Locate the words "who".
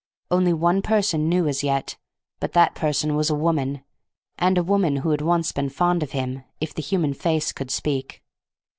4.95-5.11